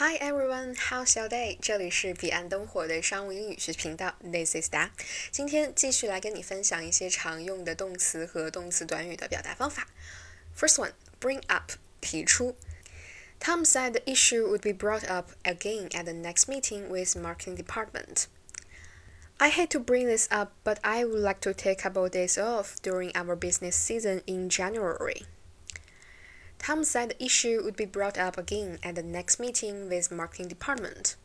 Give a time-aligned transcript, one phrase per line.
[0.00, 1.56] Hi everyone, how's your day？
[1.58, 4.90] 这里是彼岸灯火的商务英语学习频道，This is Da。
[5.30, 9.88] 今天继续来跟你分享一些常用的动词和动词短语的表达方法。
[10.54, 11.72] First one, bring up，
[12.02, 12.54] 提出。
[13.40, 18.26] Tom said the issue would be brought up again at the next meeting with marketing department.
[19.38, 22.36] I hate to bring this up, but I would like to take a couple days
[22.36, 25.24] off during our business season in January.
[26.70, 30.48] Tom said the issue would be brought up again at the next meeting with marketing
[30.48, 31.16] department.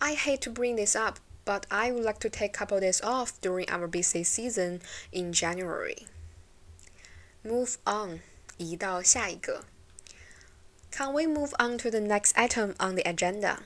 [0.00, 3.00] I hate to bring this up, but I would like to take a couple days
[3.02, 4.80] off during our busy season
[5.12, 6.06] in January.
[7.44, 8.20] Move on,
[8.56, 9.64] 移到下一个.
[10.90, 13.58] Can we move on to the next item on the agenda?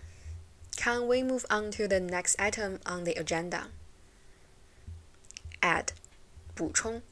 [0.76, 3.68] Can we move on to the next item on the agenda?
[5.60, 5.92] Add,
[6.56, 7.02] 补充.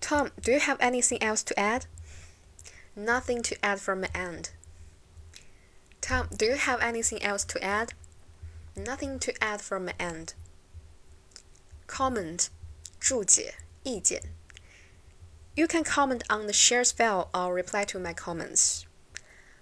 [0.00, 1.86] Tom, do you have anything else to add?
[2.94, 4.50] Nothing to add from my end.
[6.00, 7.92] Tom, do you have anything else to add?
[8.76, 10.34] Nothing to add from my end.
[11.86, 12.48] Comment,
[13.00, 13.54] 注解,
[13.84, 14.22] 意见.
[15.54, 18.86] You can comment on the shares file or reply to my comments.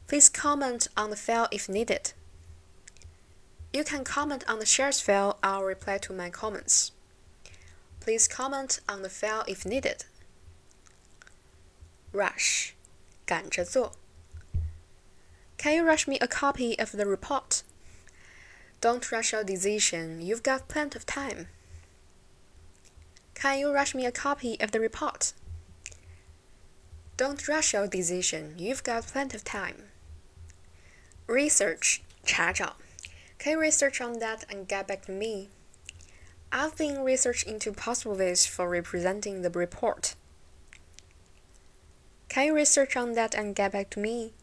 [0.06, 2.12] Please comment on the file if needed.
[3.72, 6.92] You can comment on the shares file or reply to my comments.
[8.00, 10.04] Please comment on the file if needed.
[12.12, 12.74] Rush
[13.28, 13.92] 赶着做。
[15.58, 17.62] Can you rush me a copy of the report?
[18.80, 20.20] Don't rush your decision.
[20.20, 21.46] You've got plenty of time.
[23.34, 25.32] Can you rush me a copy of the report?
[27.16, 28.54] Don't rush your decision.
[28.58, 29.90] You've got plenty of time.
[31.26, 32.76] Research 查找.
[33.38, 35.48] Can you research on that and get back to me?
[36.52, 40.14] I've been research into possible ways for representing the report.
[42.29, 44.33] Can you research on that and get back to me?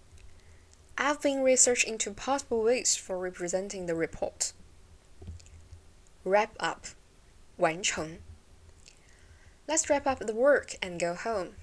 [0.98, 4.52] I've been researching into possible ways for representing the report.
[6.24, 6.86] Wrap up.
[7.56, 8.18] 完成.
[9.69, 11.54] Let's wrap up the work and go home.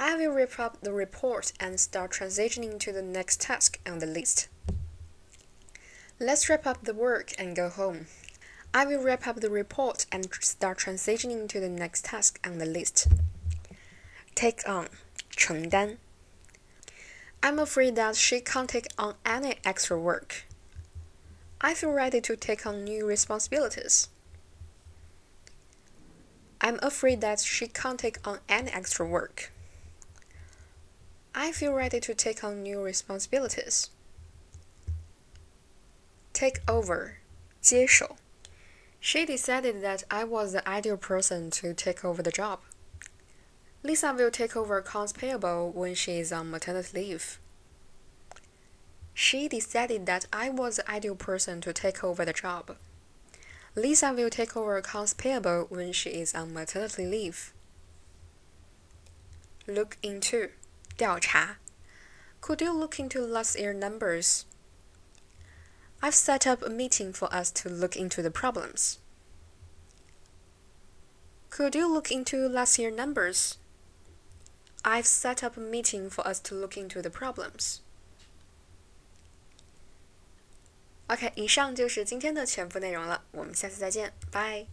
[0.00, 4.06] I will wrap up the report and start transitioning to the next task on the
[4.06, 4.48] list.
[6.18, 8.06] Let's wrap up the work and go home.
[8.74, 12.66] I will wrap up the report and start transitioning to the next task on the
[12.66, 13.06] list.
[14.34, 14.88] Take on
[15.33, 15.97] 承担.
[17.41, 20.45] I'm afraid that she can't take on any extra work.
[21.61, 24.09] I feel ready to take on new responsibilities.
[26.61, 29.51] I'm afraid that she can't take on any extra work.
[31.33, 33.89] I feel ready to take on new responsibilities.
[36.33, 37.17] Take over,
[37.61, 38.17] 接手.
[38.99, 42.59] She decided that I was the ideal person to take over the job.
[43.86, 47.38] Lisa will take over accounts payable when she is on maternity leave.
[49.12, 52.76] She decided that I was the ideal person to take over the job.
[53.76, 57.52] Lisa will take over accounts payable when she is on maternity leave.
[59.66, 60.48] Look into
[60.96, 61.56] 调查.
[62.40, 64.46] Could you look into last year numbers?
[66.00, 68.98] I've set up a meeting for us to look into the problems.
[71.50, 73.58] Could you look into last year numbers?
[74.83, 77.79] I've set up a meeting for us to look into the problems.
[81.07, 84.67] OK，以上就是今天的全部内容了，我们下次再见，拜。